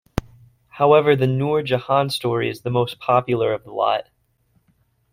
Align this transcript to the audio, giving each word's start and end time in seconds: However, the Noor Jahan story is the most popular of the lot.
However, 0.69 1.15
the 1.15 1.27
Noor 1.27 1.61
Jahan 1.61 2.09
story 2.09 2.49
is 2.49 2.61
the 2.61 2.71
most 2.71 2.97
popular 2.97 3.53
of 3.53 3.63
the 3.63 3.71
lot. 3.71 4.07